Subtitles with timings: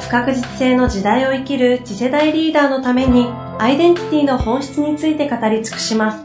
[0.00, 3.26] 不確実性の時代を生きる次世代リーダーのために
[3.58, 6.24] アイデンティティの本質について語り尽くします。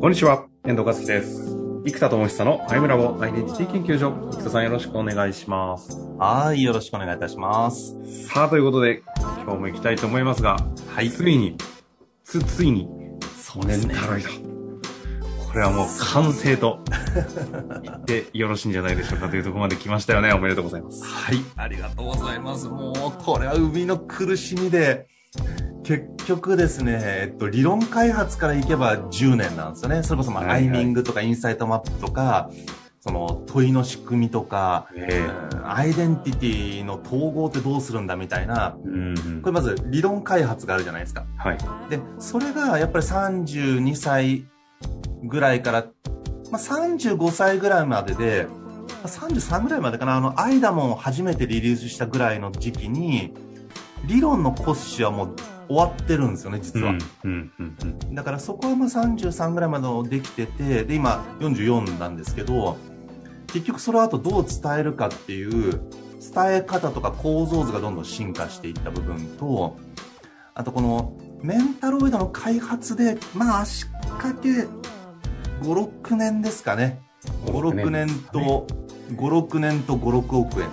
[0.00, 1.56] こんにちは、遠藤和樹です。
[1.84, 4.30] 生田智久のアイムラボアイデンティティ研究所。
[4.32, 5.96] 生田さんよろしくお願いします。
[6.18, 7.96] はい、よろしくお願いいたします。
[8.26, 9.02] さあ、ということで、
[9.44, 10.56] 今日も行きたいと思いますが、
[10.88, 11.56] はい、ついに、
[12.24, 12.88] つ、ついに、
[13.36, 13.94] そうですね。
[13.94, 14.51] タロイド。
[15.52, 16.78] これはもう完成と
[17.82, 20.32] 言ってよろしいんじゃないでしょうかというところまで来ましたよね。
[20.32, 21.04] おめでとうございます。
[21.04, 22.68] はい、ありがとうございます。
[22.68, 25.08] もう、これは海の苦しみで、
[25.84, 30.02] 結局ですね、えっと、理論開発からいけば10年なんですよね。
[30.02, 32.48] それこそ、まあ、アイミングとかインサイトマップとか、
[33.00, 41.26] その問いの仕組みとか、えー、アイデンティティの統合ってどうするんだみたいな、うんうん、これまず理論開発があるじゃないですか。
[41.36, 41.58] はい。
[41.90, 44.46] で、それがやっぱり32歳
[45.22, 45.86] ぐらいから、
[46.50, 48.46] まあ、35歳ぐらいまでで、
[49.02, 53.34] まあ、33ぐらいまでかな、あの、アイダモンを初めてリリースしたぐらいの時期に、
[54.04, 55.36] 理論の骨子はもう
[55.68, 56.94] 終わってるんですよね、実は。
[58.12, 62.76] だからそこはまあ33ぐらいまでできてて、で、今44なんですけど、
[63.46, 65.80] 結局それをあとどう伝えるかっていう、
[66.22, 69.76] 伝え方とか構造図がどんどん進化していった部分と、
[70.54, 74.66] あとこのメンタロイドの開発で、まあ足掛け
[75.62, 77.00] 5、6年ですかね。
[77.46, 78.66] 5、6年と、
[79.10, 80.68] 5、6年と5、6億円。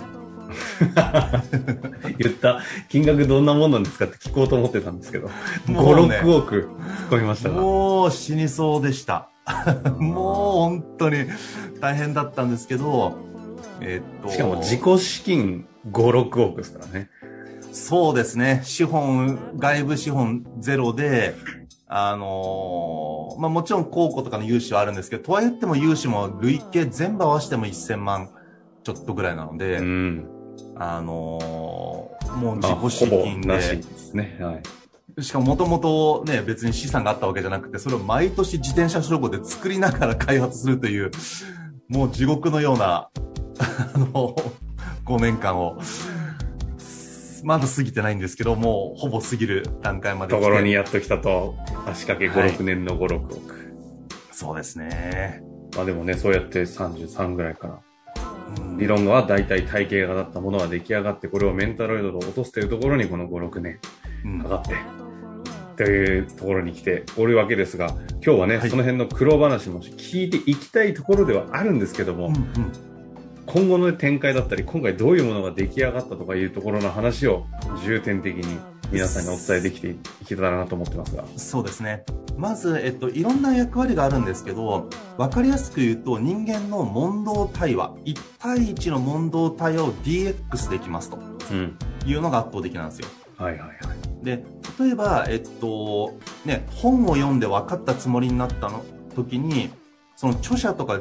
[2.18, 5.28] 言った金額どんなもんなんですかって聞こうと思ってたんですけど、
[5.66, 9.30] 5、ね、6億突っ込みましたもう死にそうでした。
[9.98, 11.26] もう本当に
[11.80, 13.16] 大変だったんですけど、
[13.80, 14.28] えー、っと。
[14.30, 17.08] しかも自己資金5、6億ですからね。
[17.72, 18.62] そうですね。
[18.64, 21.34] 資本、外部資本ゼロで、
[21.92, 28.30] あのー、まあもちろん公庫とかの融資はあるんですけど、とは言っても融資も累計全部合わせても1000万
[28.84, 30.28] ちょっとぐらいなので、うん、
[30.76, 33.48] あのー、もう自己資金で。
[33.58, 34.38] ですね。
[34.40, 34.62] はい。
[35.22, 41.10] しかももともとね、別に資産があったわけじゃなくて、それを毎年自転車ロゴで作りながら開発するという、
[41.88, 43.10] もう地獄のような、
[43.58, 44.36] あの、
[45.04, 45.76] 5年間を、
[47.44, 50.34] まだ過ぎてないんですけど、もうほぼ過ぎる段階まで。
[50.34, 51.56] ところにやっときたと、
[51.86, 53.74] 足掛け5、はい、6年の5、6億。
[54.32, 55.42] そうですね。
[55.76, 57.78] まあでもね、そうやって33ぐらいから。
[58.78, 63.78] 理論は大体体系がだったものが出来上がって、これをメンタロイドと落とすというところに、この5、6年
[64.42, 64.74] かかって、
[65.76, 72.72] というところに来ておるわけですが、今日はね、はい、その辺の苦労話も聞いていきたいところではあるんですけども、うんうん、
[73.52, 77.46] 今後の展開だったり、今回どういうものが出来上がったとかいうところの話を
[77.84, 78.58] 重点的に
[78.92, 81.24] 皆さんにお伝えできていけたらなと思ってますが。
[81.36, 82.04] そうですね。
[82.36, 91.18] まず、えっと、いろんな役割があるんですけど、わかりやすく言うと、人間の問答対話、1対1の問答対話を DX できますと、
[92.06, 93.08] いうのが圧倒的なんですよ。
[93.36, 93.66] はいはいは
[94.22, 94.24] い。
[94.24, 94.44] で、
[94.78, 98.84] 例えば、えっと、ね、本を読んで分かったつもりになったの
[99.16, 99.70] 時に、
[100.20, 101.00] その著者とか、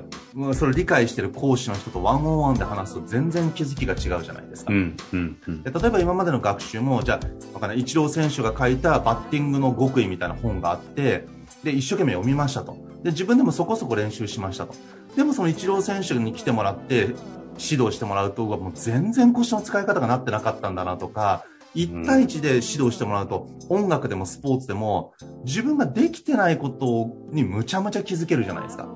[0.53, 4.71] それを理解してる講師の人とワンオンワンで話すと全然気づきが違うじゃないですか。
[4.71, 11.27] うんうんうん、で例えば今までの学習も、じゃあ、わかんない、イチロー選手が書いたバッティングの極意みたいな本があって、
[11.65, 12.77] で、一生懸命読みましたと。
[13.03, 14.73] で、自分でもそこそこ練習しましたと。
[15.17, 17.13] でもそのイチロー選手に来てもらって、
[17.59, 21.43] 指導してもらうと、もう全然腰の使い方がなってなかったんだなとか、
[21.75, 25.13] 1対1で指導してもらうと、音楽でもスポーツでも、
[25.45, 28.87] 自分ができてないことにむちゃむちゃ気づけるじゃないですか。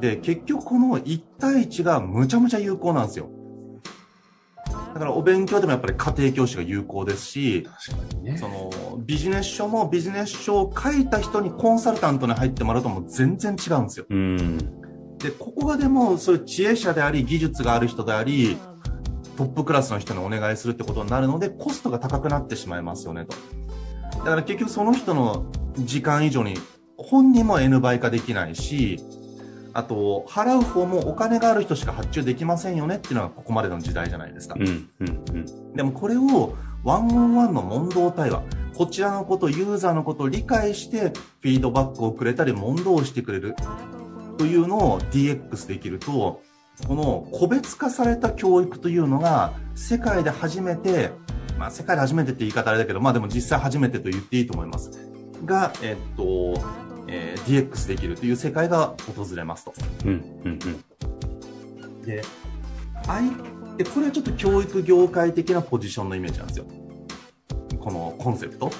[0.00, 3.30] で、結局この1対1がむちゃむちゃ有効なんですよ。
[4.94, 7.66] だからお勉強でもやっぱり家庭教師が有効ですし、
[8.22, 14.06] ね、そのビジネス書もビジネス書を書いた人にコンサルタントに入ってもらうともう全然違うんですよ。
[15.18, 18.56] で、ここがでもそういう知恵者であり技術がある人であり、
[19.38, 23.36] トップクラスの人にお願いするってことになるので、コストが高くなってしまいますよねと。
[24.18, 25.46] だから結局その人の
[25.76, 26.56] 時間以上に
[26.96, 28.98] 本人も N 倍化できないし、
[29.74, 34.56] あと、払う方もお金がある人しか発注できませんよねっていうのがここまでの時代じゃないですか。
[34.58, 38.42] うんうんうん、でもこれをワンオンワンの問答対話、
[38.74, 41.12] こちらのこと、ユーザーのことを理解して、
[41.42, 43.54] フィードバックをくれたり、問答をしてくれる。
[44.36, 46.42] というのを DX できると、
[46.86, 51.10] この個別化された教育というのが世界で初めて、
[51.58, 54.90] まあ世界で初めてって言い方あれだけど、まあでも実際初めてと言っていいと思います。
[55.44, 56.54] が、えっと、
[57.08, 59.74] えー、DX できるという世界が訪れますと。
[60.04, 60.10] うん、
[60.44, 60.58] うん、
[61.82, 62.02] うん。
[62.02, 62.22] で、
[63.06, 63.30] I
[63.76, 66.66] で、これはちょっと教育業界的なポジションのイメージなんですよ。
[67.78, 68.70] このコンセプト。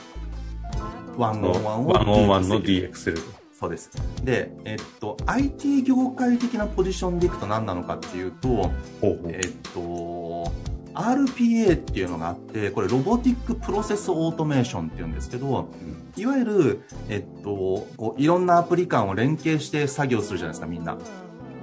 [1.16, 1.88] one on one を。
[1.88, 3.18] one on one の DX する。
[3.58, 3.90] そうです。
[4.22, 8.70] で、えっと、IT 業界的なポジションでいくと何なのかっていうと、ほう
[9.00, 10.52] ほうえっと、
[10.94, 15.68] RPA っていうのがあって、これ robotic process automation っていうんですけど、
[16.16, 20.96] いわゆる、えっと、こういろんなアプリ間を連携して作業するじゃないですか、みんな。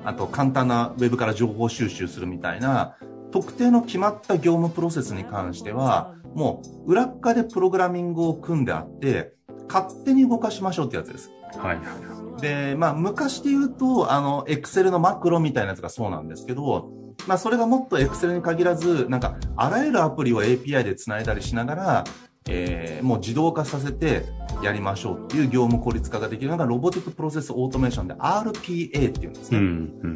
[0.03, 2.97] あと、簡単なウェブから情報収集するみたいな、
[3.31, 9.35] 特定の決まった業務プロセスに関しては、もう裏側でプログラミングを組んであって、
[9.67, 11.31] 勝手に動かしましょうってやつです。
[11.57, 12.41] はい。
[12.41, 16.89] で、まあ、昔で言うと、あの、エクセルのマクロみたいなやつがそうなんですけど、
[17.27, 22.03] まあ、それがもっとエクセルに限らず、なんか、あらゆるアプリを API で繋いだりしながら、
[22.47, 24.23] えー、もう自動化させて
[24.61, 29.57] やりましょうっていう業務効率化ができるのがロボティックプロセスオートメーションで RPA っていうんですね。
[29.57, 29.65] うん
[30.03, 30.15] うん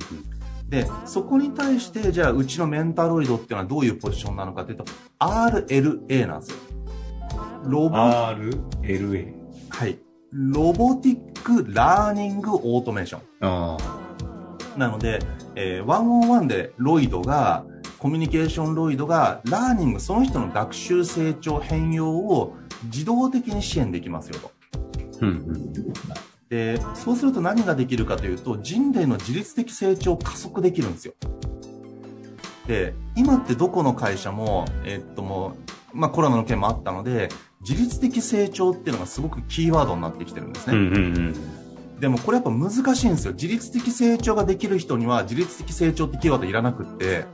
[0.70, 4.86] で、そこに対して、じゃあ、うちのメンタロイドっていうのはどういうポジションなのかというと、
[5.18, 6.58] RLA なんですよ。
[7.66, 9.39] ロボ、RLA?
[9.80, 9.98] はい。
[10.34, 13.22] Robotic learning automation 。
[13.40, 13.78] あ
[14.76, 15.20] なので、
[15.56, 17.64] えー、 one on one でロイドが、
[17.98, 22.58] コミュニケーションロイドが、 learning 、その人の学習成長変容を
[22.92, 24.52] 自動的に支援できますよと。
[25.22, 25.74] うんうん
[26.50, 31.14] で、そうすると何ができるかというと、人類の自律的成長を加速できるんですよ。
[32.68, 35.54] で、今ってどこの会社も、えっとも
[35.94, 37.30] う、まあコロナの件もあったので、
[37.62, 40.78] 自律的成長っていうのがすごくキーワードになってきてるんですね。
[40.78, 41.36] うんうんうん
[42.00, 43.34] でもこれやっぱ難しいんですよ。
[43.34, 47.26] 自律的成長ができる人には自律的成長ってキーワードいらなくって、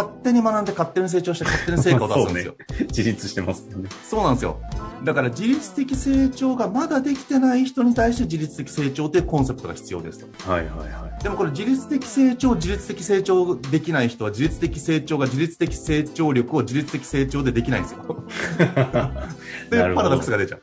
[0.00, 2.54] 勝手に学んで勝手に成長して勝手に成果を出すんですよ。
[2.80, 3.88] ね、自立してますね。
[4.02, 4.60] そうなんですよ。
[5.04, 10.50] だから自律的成長がまだできてない人に対して自律的成長というコンセプトが必要ですと。
[10.50, 11.22] はいはいはい。
[11.22, 17.98] でもこれ自律的成長、自律的成長できない人は自律的成長が自律的成長力を自律的成長でできないんですよ。
[19.70, 20.62] で、パラドックスが出ちゃう。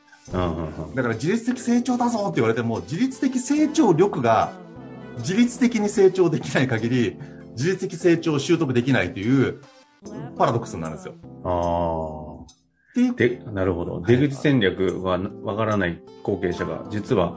[0.96, 4.52] だから自律的成長だぞって言われても自律的成長力が
[5.20, 7.18] 自律的に成長できない限り
[7.58, 9.62] 自律的成長を習得できないという
[10.38, 11.16] パラドックスになるんですよ。
[11.44, 13.14] ああ。
[13.16, 14.02] で、なるほど。
[14.02, 17.36] 出口戦略はわからない後継者が、実は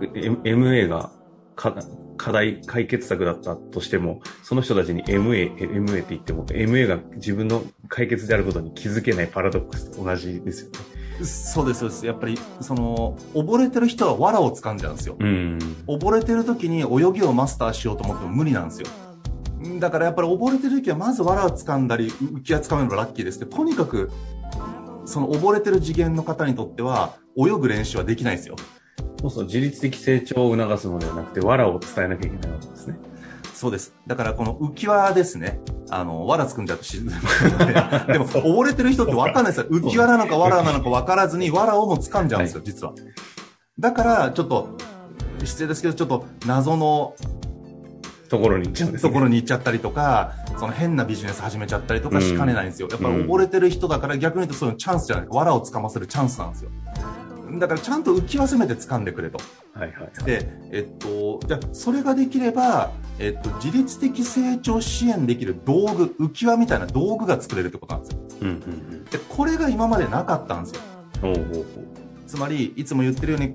[0.00, 1.10] MA が
[1.56, 11.24] 課題解決策だったとしても、その人たちに MA、MA って言っても、MA が自分の解決であることに気づけないパラドックスと同じですよね。
[11.24, 12.06] そうです、そうです。
[12.06, 15.16] やっぱり、その、溺れてる人は藁を掴んじゃうんですよ。
[15.18, 15.58] うん。
[15.86, 18.88] 溺れてる時に泳ぎをマスターしようと思っても無理なんですよ。
[19.80, 24.10] だからやっぱり溺れてる時はまず藁を掴んだり浮き輪掴めればラッキーですけどとにかく
[25.06, 28.56] その溺れてる次元の方にとっては泳ぐ練習はできないですよ
[29.20, 32.96] そうそう自律的成長を促すのではなくて藁を伝えなきゃいけないわけですね
[33.54, 33.94] そうです。
[34.06, 35.60] だからこの浮き輪ですね。
[35.88, 37.72] あの、藁作んじゃうと沈むので。
[38.12, 39.66] でも、溺れてる人ってわかんないですよ。
[39.70, 42.92] 浮き輪なのか藁なのかわからずに、藁をも掴んじゃうんですよ、実は。
[43.78, 44.76] だから、ちょっと、
[45.44, 47.14] 失礼ですけど、ちょっと謎の
[48.28, 52.88] ところに行っちゃうんです、ね、ところに行っちゃったりとか、その変なビジネス始めちゃったりとかしかねないんですよ。
[52.90, 55.34] やっぱり溺れてる人だから逆に言うとそういうチャンスじゃないか。
[55.34, 56.70] 藁をつかませるチャンスなんですよ。
[57.58, 59.38] だからちゃんと浮き輪せめて掴んでくれと。
[59.74, 68.18] はいはい、はい、で、えっと、じゃそれができれば、えっと、自律的成長支援できる道具、浮き輪みたいな道具が作れるってことなんですよ。
[68.40, 68.56] うんうんう
[68.96, 70.80] ん、で、これが今までなかったんですよ。
[71.20, 71.64] ほうほうほう
[72.26, 73.54] つまり、いつも言ってるように、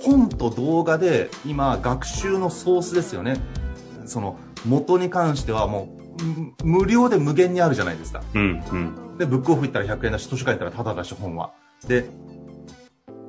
[0.00, 3.38] 本と動画で今、学習のソースですよね。
[4.06, 5.96] その元に関してはも
[6.62, 8.22] う無料で無限にあるじゃないですか。
[8.34, 8.76] うんう
[9.14, 11.52] ん、で、ブックオフ行ったら100円だし、図書館行ったらタダだし、本は。
[11.86, 12.08] で、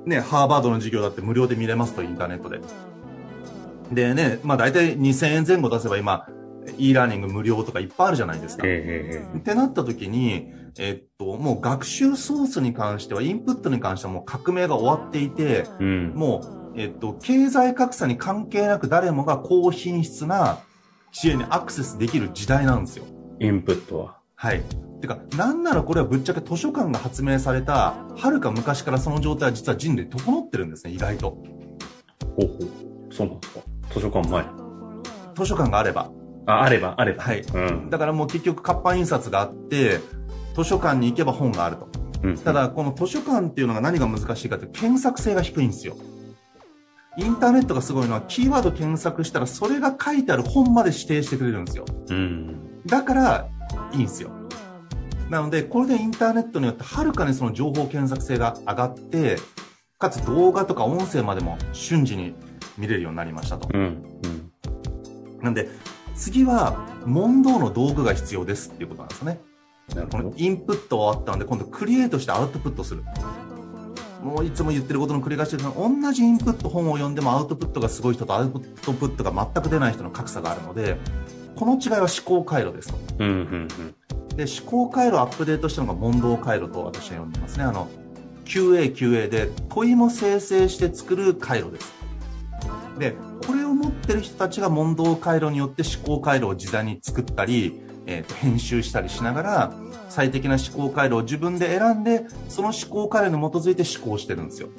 [0.06, 2.62] ね、ハーバードの授業だって無料で見れますと、インターネットで。
[3.92, 6.28] でね、まあ大体2000円前後出せば今、
[6.78, 8.64] e ラーニング無料とかいっぱいあるじゃないですか。
[8.64, 20.60] ってなった時に、えっと、もう学習ソースに関しては、インプットに関してはもう革命が終わっていて、うん、もう、えっと、経済格差に関係なく誰もが高品質な
[21.20, 23.06] 支援にアクセスできる時代なんですよ。
[23.40, 24.20] インプットは。
[24.36, 24.62] はい。
[25.02, 31.30] てか、なんならこれはぶっちゃけ図書館が発明された、はるか昔からその状態は実は人類整ってるんですね、意外と。
[31.32, 32.54] ほうほ
[33.10, 33.12] う。
[33.12, 33.62] そうなんですか。
[33.96, 34.46] 図書館前。
[35.36, 36.12] 図書館があれば。
[36.46, 37.24] あ、あれば、あれば。
[37.24, 37.42] はい。
[37.42, 40.00] うん、だからもう結局活版印刷があって、
[40.56, 41.88] 図書館に行けば本があると。
[42.22, 45.98] うん、ただ、この図書館っていうのが何が難しいかって検索性が低いんですよ。
[47.18, 51.86] インターネットがすごいのは、キーワード検索したら、それが書いてある本まで指定してくれるんですよ。
[52.10, 52.82] うん。
[52.86, 53.48] だから、
[53.92, 54.30] いいんですよ。
[55.30, 59.38] なので、これでインターネットによって、はるかにその情報検索性が上がって、
[59.98, 62.36] かつ動画とか音声までも瞬時に
[62.78, 63.68] 見れるようになりましたと。
[63.74, 63.82] うん。
[63.82, 65.70] うん、なんで、
[66.16, 69.40] 次は、問答の道具が必要ですっていうことなんですね。
[70.12, 73.04] このインプット終わったので、今度クリエイトしてアウトプットする。
[74.22, 78.60] もういつも言ってることの繰り返しで同じインプット本を読んでもアウトプットがすごい人とアウト
[78.94, 80.98] プットが全く出ない人の格差があるので、
[81.56, 82.98] この違いは思考回路ですと。
[83.20, 83.68] うんうん
[84.30, 87.64] うん、で、思考回路をアップデートしたのが問答回路と私は呼んでますね。
[87.64, 87.88] あの、
[88.46, 91.94] QA、QA で問いも生成して作る回路です。
[93.00, 99.74] で、これを持ってる人たちが問答回路によって思考回路を自在に作ったり、えー、と編集したりしながら、
[100.10, 104.70] 最適な思考回路を自分で選んで、その思考回路に基づいて思考してるんですよ。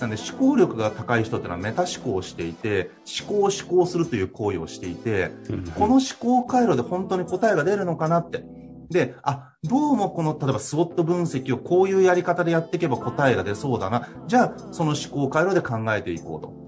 [0.00, 5.30] なんで思考力が高い人ってのはメタ思考をしていて、思考を思考するという行為をしていて、
[5.74, 8.44] この思考回路で本当に答えが出るのかなって。
[8.90, 14.08] で、あ、どうもこの、例えばスウォット分析をこういうやり方でやっていけば答えが出そうだな。
[14.28, 16.65] じゃあ、その思考回路で考えていこうと。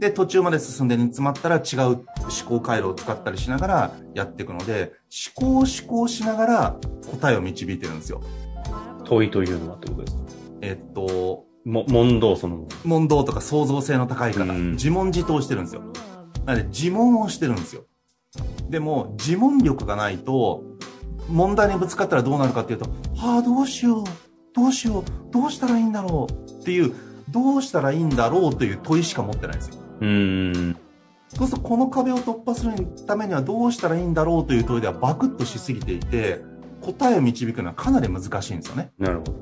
[0.00, 2.04] で、途中まで進んで煮詰まったら違う思
[2.48, 4.94] 考回路を使ったりしながらやっていくので、
[5.36, 6.76] 思考思考しながら
[7.10, 8.22] 答えを導いてるんですよ。
[9.04, 10.22] 問いというのはってことですか？
[10.62, 15.82] えっと、も、問答その問答とか創造性の高い方、自問自答してるんですよ。
[16.46, 17.84] なので、自問をしてるんですよ。
[18.70, 20.64] でも、自問力がないと、
[21.28, 24.04] 問題にぶつかったらどうなるかっていうと、はあ、どうしよう、
[24.54, 26.94] どうしよう、どうしたらいいんだろうっていう、
[27.28, 29.79] どうしたらいいんだろうという問いしか持ってないんですよ。
[30.00, 30.76] うん
[31.28, 32.72] そうするとこの壁を突破する
[33.06, 36.42] ためにはどうしたらいいんだろうという問いではバクッとしすぎていて
[36.80, 38.90] 答えを導くのはかなり難しいんですよね。
[38.98, 39.34] なるほど。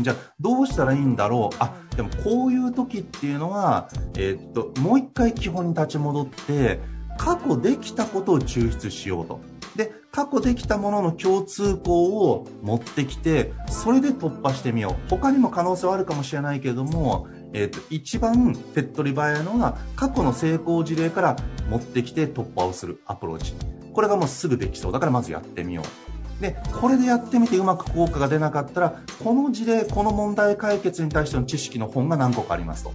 [0.00, 1.56] じゃあどうしたらいいんだろう？
[1.60, 6.80] あでもこういう時っていうのは、えー、っともう一回基本に立ち戻って
[7.18, 9.40] 過去できたことを抽出しようと。
[9.76, 21.36] で過去できたものの共通項を持ってきてそれで突破してみよう他にも可能性はあるかもしれないけれどもえーと、一番手っ取り早いのが過去の成功事例から
[21.68, 23.54] 持ってきて突破をするアプローチ。
[23.92, 24.92] これがもうすぐできそう。
[24.92, 26.42] だからまずやってみよう。
[26.42, 32.92] でこれでやってみてうまく効果が出なかったらこの事例この問題解決に対しての知識の本が何個かありますと。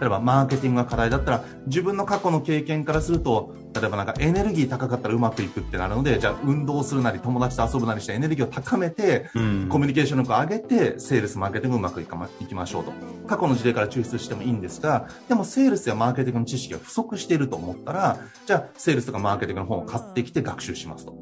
[0.00, 12.92] 例えばマーケティングが課題だったら自分の過去の経験からすると例えばなんかエネルギー高かったらうまくいくってなるのでじゃあ運動するなり友達と遊ぶなりしてエネルギーを高めて、うん、コミュニケーション力を上げてセールスマーケティングうまくいきましょうと
[13.26, 21.14] 過去の事例から抽出してもいいんですがでもセールスやマーケティングの知識が不足していると思ったらじゃあセールスとかマーケティングの本を買ってきて学習しますと。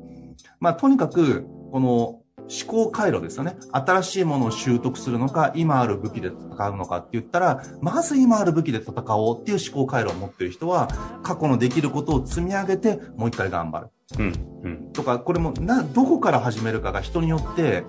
[0.60, 3.56] まあ、とにかくこの思考回路ですよね。
[3.72, 10.88] 新しいものを習得するのか、今ある武器で戦うのかって言ったら、まず今ある武器で戦おうっていう思考回路を持ってる人は、
[11.22, 13.88] 過去のできることを積み上げて、もう一回頑張る。
[14.18, 14.32] うん。
[14.62, 14.92] うん。
[14.92, 17.84] とか、これも、な、どこから始めるかが人によって、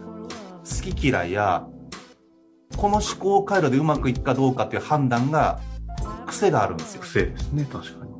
[0.63, 1.67] 好き嫌いや、
[2.75, 5.59] この思考回路でうまくいくかどうかっていう判断が、
[6.25, 7.01] 癖があるんですよ。
[7.01, 8.11] 癖ですね、確かに。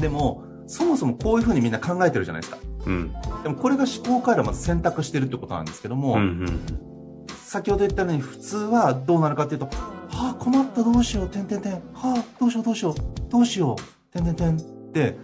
[0.00, 2.58] でも、そもそもこういうふうにみんな考えてるじゃないですか。
[2.86, 3.12] うん、
[3.42, 6.60] でもこれが思考回路をまず選択してるってことなんですけども、うんうん、
[7.44, 9.70] 先ほど言ったように普通はどうなるかっていうと、は
[10.30, 14.60] あ、困ったどうしよう、てんてんてん、はあ、どうしようどうしよう、どうしよう、てんてんてんっ
[14.92, 15.16] て、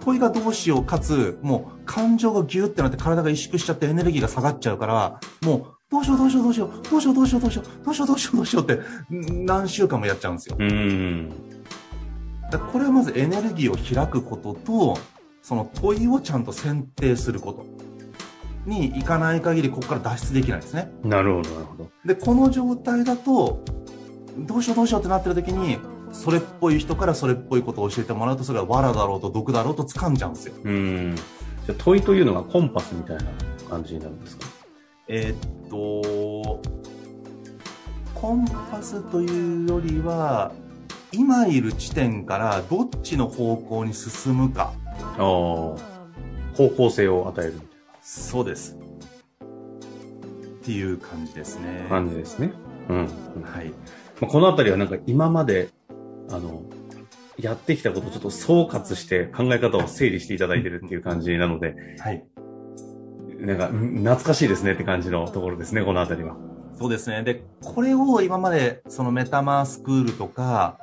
[0.00, 8.80] 問いがどうしようかつ、もう感情がギュってなって体が萎縮しちゃってエネルギーが下がっちゃうから、もうどうしようどうしようどうしよう、どうしようどうしようどうしよう、どうしようどうしようどうしようって
[9.44, 10.56] 何週間もやっちゃうんですよ。
[10.58, 11.32] うん
[12.50, 14.98] だこれはまずエネルギーを開くことと、
[15.48, 17.64] その問いをちゃんと選定すること
[18.66, 20.92] にいかない限りここから脱出できないですね。
[21.02, 21.90] なるほど、なるほど。
[22.04, 23.64] で、この状態だと、
[24.36, 25.78] どうしようどうしようってなってる時に、
[26.12, 30.54] それっぽい人からそれっぽいことを教えてもらうと、それは藁だろうと毒だろうと掴んじゃうんですよ。
[30.62, 31.16] うん。
[31.64, 33.24] じゃ問いというのがコンパスみたいな
[33.70, 34.44] 感じになるんですか？
[35.06, 36.60] えー、っと、
[38.14, 40.52] コンパスというよりは、
[41.10, 44.74] 今いる地点からどっちの方向に進むか。
[45.18, 45.98] ああ。
[46.56, 47.74] 方向性を与えるみたいな。
[48.02, 48.76] そうです。
[48.76, 51.86] っていう感じですね。
[51.88, 52.52] 感じですね。
[52.88, 52.98] うん。
[53.42, 53.70] はい。
[54.20, 55.68] まあ、このあたりはなんか今まで、
[56.30, 56.62] あの、
[57.38, 62.24] やってきたことをちょっと総括して考え方を整理していただいてるっていう感じなので、はい。
[63.38, 66.36] なんか、懐かしいですねって感じのところですね、このあたりは。
[66.76, 67.22] そうですね。
[67.22, 70.78] で、これを今まで、そのメタマースクールとか、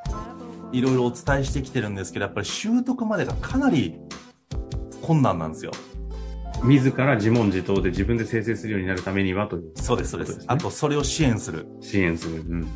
[0.71, 3.99] いろいろお伝えしてきてるんですけど、やっぱり習得までがかなり
[5.05, 5.71] 困難なんですよ。
[6.63, 10.43] 自ら自問自答で自分で生成するようになるためにはという、そうです、そうです。
[10.47, 11.67] あと、それを支援する。
[11.81, 12.41] 支援する。
[12.41, 12.67] うん。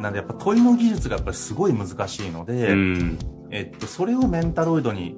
[0.00, 3.18] なんでやっぱ問いの技術がやっぱりすごい難しいので、うん、
[3.50, 5.16] えっと、それをメンタロイドに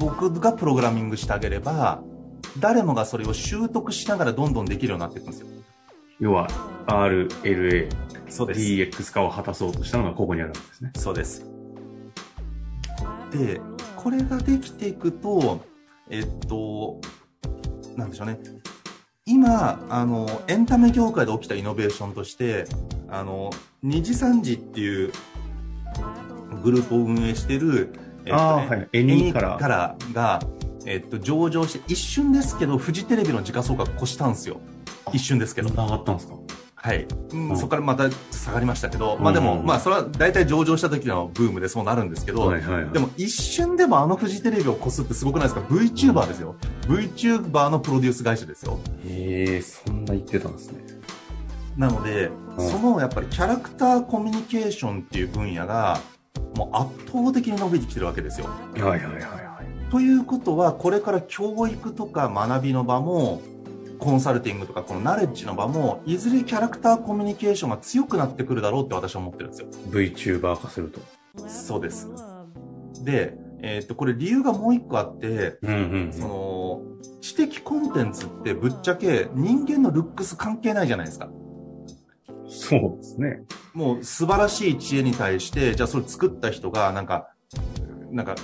[0.00, 2.02] 僕がプログラミングしてあげれば、
[2.58, 5.46] 誰もがそれを習得しながらどんどんできるようになっていくんですよ。
[6.20, 6.48] 要は
[6.86, 7.88] RLA、
[8.28, 8.60] そうです。
[8.60, 10.90] DX 化を果たそうとしたのがここにあるんですね。
[10.96, 11.44] そうです。
[13.32, 13.60] で、
[14.04, 15.62] これができていくと、
[16.10, 17.00] えっと、
[17.96, 18.38] なんでしょうね。
[19.24, 22.66] 今、あの、エンタメ業界で起きたイノベーションとして、
[23.08, 23.50] あの、
[23.82, 25.12] 二次三次っていう
[26.62, 27.94] グループを運営している、
[28.26, 29.58] えっと、ね、はい、エニーカラー。
[29.58, 30.40] カラーが、
[30.84, 34.60] えっと、上場して、一瞬ですけど、フジテレビの時価総額越したんですよ。
[35.14, 35.70] 一瞬ですけど。
[35.70, 36.34] 上がったんですか？
[36.84, 46.56] はい、うん、そこからまた下がりましたけど、まあでも、まあそれは大体上場した時のブームでそうなるんですけど、はいはいはい、でも一瞬でもあのフジテレビを越すってすごくないですか ?VTuber ですよ。
[46.82, 48.78] VTuber のプロデュース会社ですよ。
[49.06, 50.84] へえ、そんな言ってたんですね。
[51.78, 56.00] なので、そのやっぱりキャラクターコミュニケーションっていう分野が、
[56.54, 58.46] もう圧倒的に伸びてきてるわけですよ。
[58.46, 59.90] はいはいはいはい。
[59.90, 63.40] ということは、これから教育とか学びの場も、
[63.98, 69.68] コンサルティングとかこのナレッジの場もいずれキャラクターコミュニケーションが強くなってくるだろうって私は思ってるんですよ。
[69.90, 71.00] VTuber 化すると。
[71.48, 72.08] そうです。
[73.02, 76.82] で、えー、っとこれ理由がもう一個あって、うんうんうん、その
[77.20, 81.30] 知的コンテンツってぶっちゃけ人間のルックス関係ないじゃないですか。
[82.46, 83.42] そうですね。
[83.72, 87.28] もう素晴らしい知恵に対してじゃあそれ作った人がなんか
[88.10, 88.34] なんか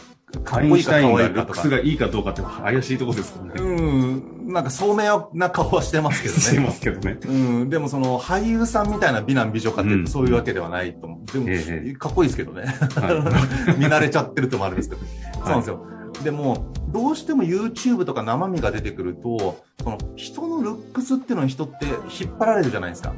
[0.45, 1.29] かっこいいか可愛いか。
[1.29, 3.55] ルックスがいいかどうかって怪しいとこですもんね。
[3.59, 4.40] うん。
[4.53, 6.41] なんか聡明な顔はしてますけどね。
[6.41, 7.19] してますけどね。
[7.25, 7.31] う
[7.65, 7.71] ん。
[7.71, 11.33] でもその俳優さんみたいな美男美女かってそういうわけではないと思う。
[11.33, 12.67] でも、ええ、かっこいいですけどね。
[12.67, 15.01] はい、見慣れちゃってるともあるんですけど。
[15.35, 15.87] そうなんですよ。
[16.25, 23.15] でも、どうしても YouTube とか生身が出てくると、その人のルックスっていうのに人って引っ張られるじゃないですか。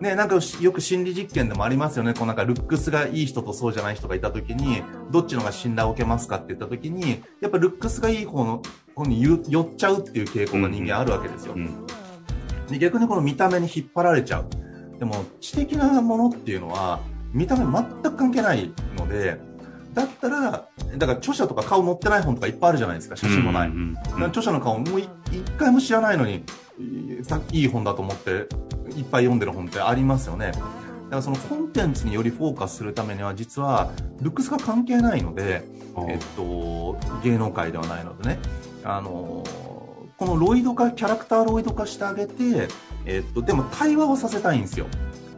[0.00, 2.14] ね、なんかよく心理実験でもありますよね。
[2.14, 8.62] こうなんかルックスがいい人とそうじゃない人がいたときに、どっちのが信頼を受けますかって言ったときに、やっぱルックスがいい方の
[8.94, 11.54] 方に寄っちゃうっていう傾向が人間あるわけですよ。
[11.54, 11.86] うんうん、
[12.68, 14.48] で逆にこの見た目に引っ張られちゃう。
[14.98, 17.00] でも知的なものっていうのは、
[17.32, 19.40] 見た目全く関係ないので、
[19.94, 23.68] だったら、だから著者とか顔載ってない本とかいっぱいあるじゃないですか、写真もない。
[23.68, 23.78] うんう
[24.12, 25.08] んうん、著者の顔もう一
[25.58, 26.44] 回も知らないのに、
[26.78, 28.30] いい本だと思って
[28.96, 30.52] いっぱい読んでる本ってありますよね。
[30.52, 30.62] だか
[31.16, 35.64] らそのコンテンツによりフォーカスするためには実はルックスが関係ないので、
[36.06, 38.38] えっと、芸能界ではないのでね、
[38.84, 39.44] あの
[40.18, 42.68] このロイド化、キャラクターロイド化してあげて、
[43.06, 44.86] えっと、でも対話をさせたいんですよ。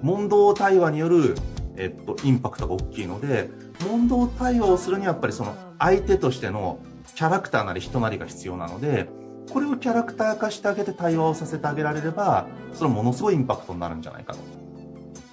[0.03, 1.37] 問答対話による、
[1.77, 3.51] えっと、インパクトが大きいので、
[3.87, 6.81] 問答対話をするにはやっぱりその相手としての
[7.15, 9.09] キャラクターなり人なりが必要なので、
[9.53, 14.39] これをキャラクター化してあげて対話をさせてあげられれば、それはものすごいインパクトになるんじゃないかと。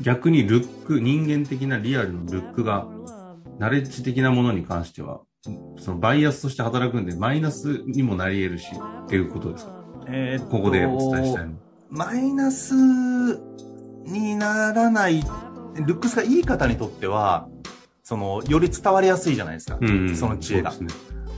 [0.02, 2.88] 逆にルック、人間的なリアルのルックが、
[3.58, 5.22] ナレッジ的なものに関しては、
[5.80, 8.68] そのバイアスとして働くんで、マイナスにもなり得るし、
[9.06, 9.72] っていうことですか？
[10.08, 11.54] えー、ここでお伝えしたいの。
[11.90, 12.74] マイナス
[14.06, 15.22] にならない、
[15.76, 17.48] ルックスがいい方にとっては、
[18.04, 19.78] その、より伝わりやすいじゃないですか。
[19.82, 20.70] うん、その知恵が。
[20.72, 20.90] ですね。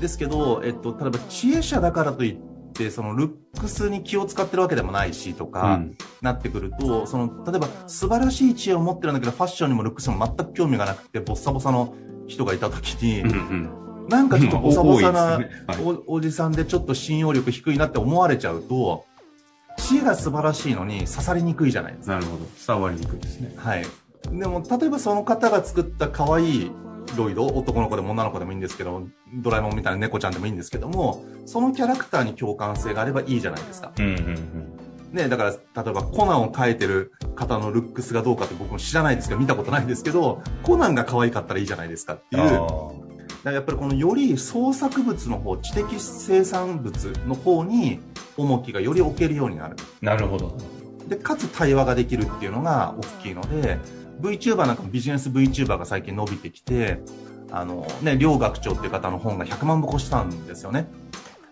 [0.02, 11.96] ですけど、えっと、例えば知恵者だからといって、ってそのルックスに気を使ってるわけでもないしとか、うん、なってくるとその例えば素晴らしい知恵を持ってるんだけどファッションにもルックスにも全く興味がなくてボッサボサの
[12.28, 13.80] 人がいた時に、うんうん
[14.10, 15.40] なんかちょっとボサボサな
[15.84, 19.06] お,、おじさんでちょっと信用力低いなって思われちゃうと、
[19.78, 22.16] 知恵が素晴らしいのに刺さりにくいじゃないですか。
[22.16, 22.46] なるほど。
[22.68, 23.54] 伝わりにくいですね。
[23.56, 23.86] はい。
[24.32, 26.72] でも、例えばその方が作った可愛い
[27.18, 33.92] ロイド、男の子でも女の子でもいいんですけど、ドラえもんみたいな猫ちゃんでもいいんですけども、そのキャラクターに共感性があればいいじゃないですか。
[33.98, 34.80] うんうんうん
[35.12, 35.52] ね、だから、
[35.84, 42.68] 例えばコナンを描いてる方のルックスがどうかって僕も知らないですけど、見たことないですけど、コナンが可愛かったらいいじゃないですかっていう。
[43.44, 48.00] だやっぱりこのより創作物の方、知的生産物の方に
[48.38, 49.78] 重きがより置けるようになる。
[50.02, 50.58] なるほど。
[51.08, 53.80] で、かつ対話ができるっていうのが大きいので、
[54.20, 57.02] VTuber なんかもビジネス VTuber が最近伸びてきて、
[57.52, 60.88] あのね、両学長っていう方の本が100万部越したんですよね。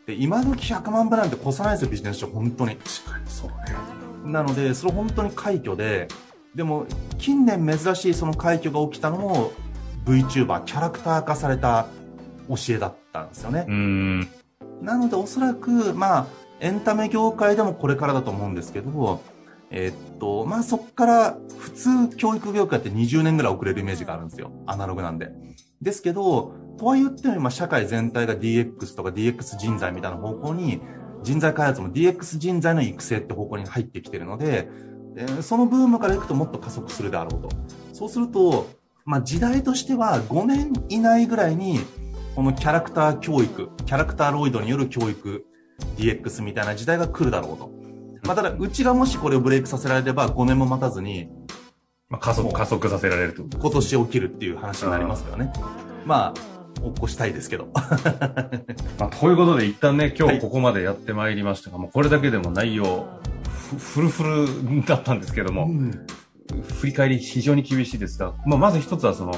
[0.06, 2.76] で、今時100万部なんて越さないですよ、ビジネス書、本当に。
[2.76, 3.56] 確かにそうね。
[4.32, 6.08] なので、それ本当に快挙で、
[6.56, 6.86] でも、
[7.18, 9.52] 近年珍しいその快挙が起きたのも、
[10.06, 11.88] VTuber、キャラクター化された
[12.48, 13.66] 教えだったんですよね。
[14.82, 16.28] なので、おそらく、まあ、
[16.60, 19.22] エンタメ業界でもこれからだと思うんですけど、
[19.70, 24.52] えー、っと、まあ、そこから普通教育業界って20年ぐらい遅れるイメージがあるんですよ。
[24.66, 25.32] アナログなんで。
[25.82, 30.82] ですけど、とは言っても今社会全体が DX とか DX 人材みたいな方向に、
[31.24, 34.70] 人材開発も DX 人材の育成って方向に入ってきてるので、
[35.16, 37.50] でそのブームからいくともっと加速するであろうと。
[37.92, 38.70] そうすると、
[39.04, 41.80] まあ、時代としては5年以内ぐらいに、
[42.36, 45.46] このキャラクター教育、キャラクターロイドによる教育、
[45.98, 47.77] DX みたいな時代が来るだろうと。
[48.28, 51.30] まあ、ただ、うちがもしこれをブレイクさせられれば5年も待たずに、
[52.10, 53.44] まあ、加速、加速させられると。
[53.58, 55.54] 今年起きるっていう話になりますからね。
[56.06, 57.70] まあ、起こしたいですけど。
[57.74, 63.08] まあ、ということで一旦ね、今日ここまでやってまいりましたが、はい、もうこれだけでも内容、
[63.78, 65.92] フルフルだったんですけども、うん、
[66.80, 69.34] 振り返り非常に厳しいですが、まあ、まず一つはその、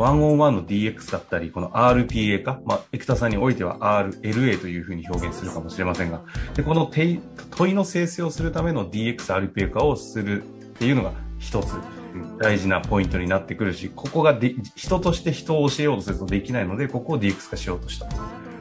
[0.00, 6.22] ワンオンワンの DX だったり、この RPA か、まあ、エクタさんにおいては RLA というふうに表現するかもしれませんが、
[6.54, 10.46] で、この問いの生成をするための DX、RPA 化をするっ
[10.78, 11.74] ていうのが一つ。
[12.38, 18.08] 大事なポイントになってくるし、ここがで人として人を教えようとするとできないので、ここを DX 化しようとした。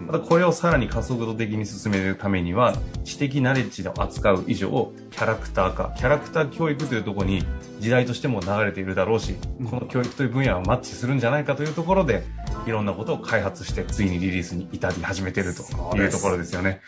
[0.07, 7.43] またこれをさらに加速度的に進めるためには、知的ナレッジを扱う以上、キャラクター化、キャラクター教育というところに
[7.79, 9.35] 時代としても流れているだろうし、
[9.69, 12.23] この教育という分野はマッチするんじゃないかというところで、
[12.65, 15.61] いろんなことを開発して、ついにリリースに至り始めていると
[15.97, 16.81] いうところですよね。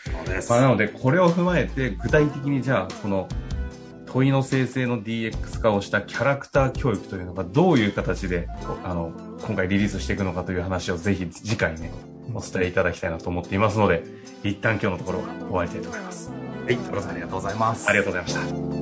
[0.48, 3.28] まあ、なので、これを踏まえて、具体的にじゃあ、この
[4.12, 8.46] 問いの生成の DX 化をしたキャラクター教育というのがどういう形で、
[8.84, 9.12] あの、
[9.46, 11.90] 今回リリースしていくのかという話をぜひ次回ね、
[12.34, 14.04] お伝えいただきたいなと思っていますので、
[14.42, 16.30] 一旦今日のところは終わりたいと思います。
[16.64, 17.88] はい、トロさんありがとうございます。
[17.88, 18.81] ありがとうございました。